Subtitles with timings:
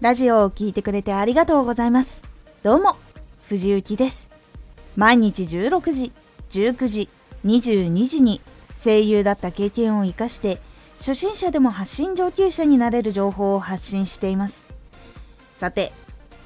[0.00, 2.22] ラジオを聴いてくれてありがとうございます。
[2.62, 2.96] どうも、
[3.44, 4.30] 藤幸です。
[4.96, 6.12] 毎日16時、
[6.48, 7.08] 19時、
[7.44, 8.40] 22時に
[8.82, 10.58] 声優だった経験を活かして、
[10.96, 14.68] 初心者でも発信上級者になれる情報を発信しています。
[15.52, 15.92] さて、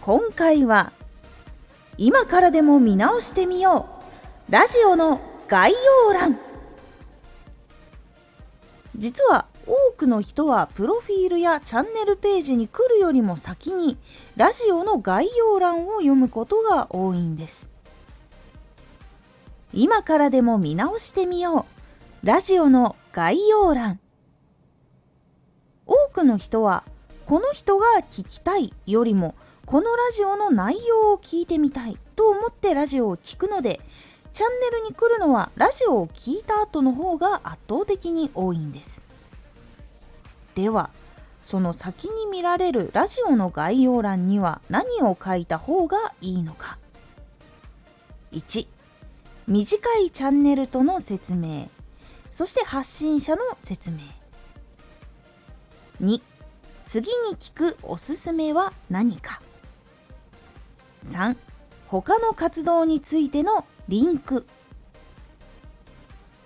[0.00, 0.90] 今回は、
[1.96, 3.86] 今からでも見直してみよ
[4.48, 4.52] う。
[4.52, 5.72] ラジオの概
[6.08, 6.40] 要欄。
[8.96, 13.96] 実は多くの人はプロフィールやチャンネルページに来るよりも先に
[14.36, 17.70] ラジオの概要欄を読むことが多いんです。
[19.72, 21.66] 今からでも見直してみよ
[22.22, 22.26] う。
[22.26, 23.98] ラジオの概要欄。
[25.86, 26.84] 多くの人は
[27.26, 29.34] この人が聞きたいよりも
[29.66, 33.80] このラジオの内容を聞いてみたいと思ってラジオを聞くので
[34.32, 39.03] チャンネルに来るのはラジオを聞いた後の方が圧倒的に多いんです。
[40.54, 40.90] では
[41.42, 46.78] その先に見られるラジオの概要欄には何を書いた方がいいのか。
[48.32, 48.66] 1
[49.46, 51.68] 短いチャンネルとの説明。
[52.30, 53.98] そして発信者の説明。
[56.02, 56.20] 2
[56.86, 59.42] 次に聞くおすすめは何か。
[61.02, 61.36] 3
[61.88, 64.46] 他の活動についてのリンク。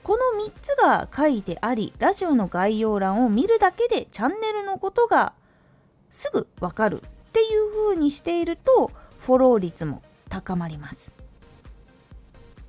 [0.08, 5.34] この3つが書いてありラジオの概要欄を見るだけでチャンネルのことが
[6.08, 11.12] すぐわかるっていう風にしているとフォロー率も高まります。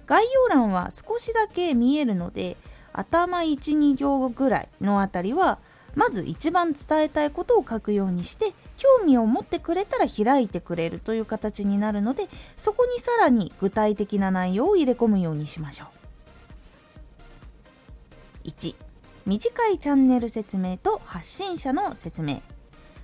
[0.06, 2.58] 概要欄は少しだけ見えるので
[2.92, 5.60] 頭12行ぐらいのあたりは
[5.96, 15.99] まず一番伝えたいことを書くようにして興味を持ってくれたら開いてくれるという形になるのでそこにさらに具体的な内容を入れ込むようにしましょう。
[18.50, 18.76] 1
[19.26, 22.42] 短いチャンネル説明と発信者の説明。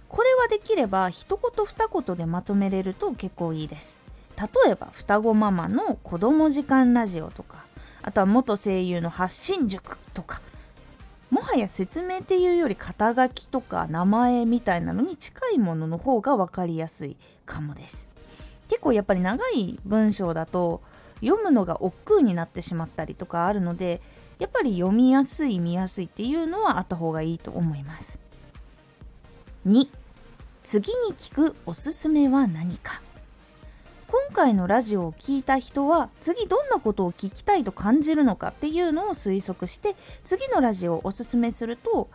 [0.08, 4.00] これはできれば一言二言でまとめれると結構いいです。
[4.38, 7.66] 例えば双子ママの子供時間ラジオとか
[8.02, 10.42] あとは元声優の発信塾とか。
[11.30, 18.08] もはや説明っていうより肩書きとか名前みたいなのに近いものの方が分かりやすいかもです。
[18.68, 20.82] 結構やっぱり長い文章だと
[21.22, 24.02] 読むのが億劫になってしまったりとかあるので
[24.40, 28.20] やっぱり読みやすい見やすいっていうのはあった方がいいと思います。
[29.68, 29.88] 2
[30.64, 33.02] 次に聞くおすすめは何か。
[34.08, 42.10] 今回のラジオを聞いた人は次どんなことを聞きたいと感じるのかっていうのを推測して次のラジオをおすすめすると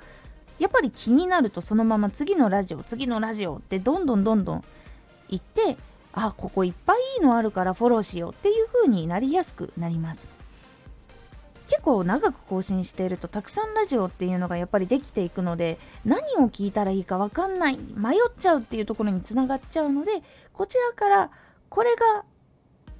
[0.58, 4.64] やっぱり気になるとそのまま次のラジオ次のラジオってどんどんどんどん
[5.28, 5.76] 言って
[6.12, 10.39] あここいっぱいいいのあるからフォローしようっていう風になりやすくなります。
[11.70, 20.10] 結構長く更新しているとたくさんラジオっていうのがやっぱりできていくので何を聞いたらいいか分かんない迷っちゃうっていうところにつながっちゃうので
[20.52, 21.30] こちらから
[21.68, 22.24] これが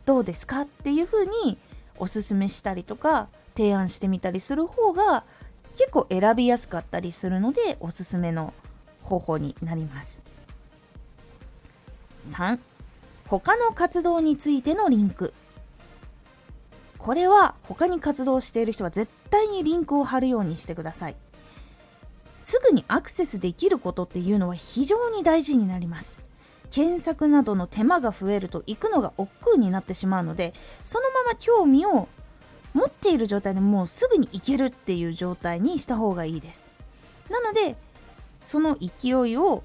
[0.07, 1.59] どうですかっていうふうに
[1.99, 3.27] おすすめしたりとか
[3.57, 5.25] 提案してみたりする方が
[5.77, 8.55] 結構選びやすかったりするのでおすすめの
[9.03, 10.23] 方法になります。
[12.25, 12.61] 3
[13.27, 15.35] 他の活動についてのリンク。
[17.01, 21.17] これは他に活動している人は絶対にリンクを貼るようにしてください。
[22.43, 26.21] すぐにアクセスできることっていうのは非常に大事になります。
[26.71, 32.07] 検索などの手間が増えると行くのが億劫になってしまうのでそのまま興味を
[32.75, 36.71] 持っている状態でもうすぐに行けるっていう状態にした方がいいです。
[37.31, 37.77] なので
[38.43, 39.63] その勢いを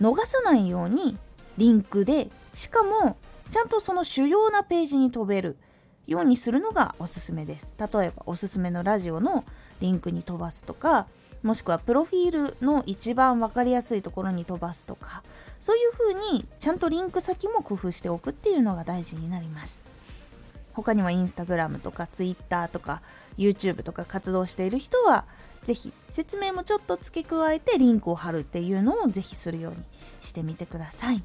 [0.00, 1.16] 逃さないように
[1.56, 3.16] リンクでしかも
[3.50, 5.56] ちゃんとその主要なページに飛べる。
[6.06, 9.44] ようにするのがおすすめです例えばおすすめのラジオの
[9.80, 11.06] リンクに飛ばすとか
[11.42, 15.22] もしくはプロフィールの一番分かりやすいところに飛ばすとか
[15.60, 19.82] そういうふうにちゃんとリンク先も工夫しておくっていうのが大事になります
[20.72, 23.02] 他にはインスタグラムとかツイッターとか
[23.38, 25.24] YouTube とか活動している人は
[25.62, 29.78] ぜひ説明もちょっと付け加えてリンクを貼るっていうのをぜひするように
[30.20, 31.22] してみてください。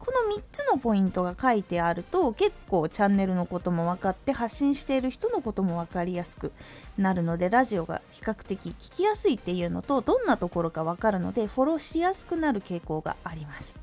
[0.00, 6.52] この3つのポイントが書いてあると結構チャンネルのことも分かって発信している人のことも分かりやすく
[6.96, 13.78] なるのでラジオが比較的聞きやすいっていうのとどんなところか分かるのでフォローしやすくなる傾向があります。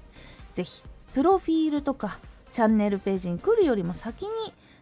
[0.54, 0.84] 是非
[1.14, 2.18] プロフィールとか
[2.52, 4.30] チャンネルページに来るよりも先に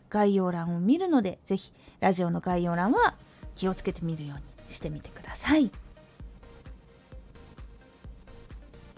[0.09, 3.15] 概要欄を見るので是非ラジオの概要欄は
[3.55, 5.69] 気をつけてみるようにしてみてください。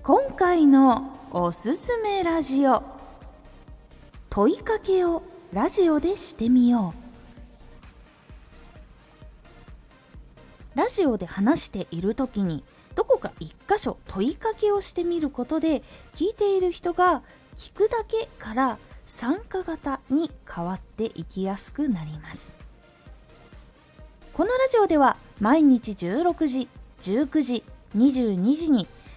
[0.08, 2.82] 今回のおすすめラジオ。
[4.30, 5.22] 問いかけを
[5.52, 6.94] ラジオでしてみよ
[10.76, 10.80] う。
[10.80, 12.64] ラジオで話している時に
[12.96, 15.84] どこか1箇所問いかけをしてみることで
[16.16, 17.22] 聞いている人が
[17.58, 22.56] 聞くだけから参加型に変わっていきやすくなります。
[24.32, 26.70] このラジオでは毎日16時
[27.02, 27.64] 19時
[27.98, 28.88] 22時に